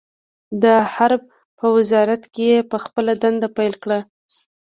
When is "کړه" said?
3.83-3.99